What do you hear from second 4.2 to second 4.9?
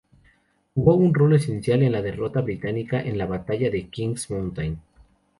Mountain.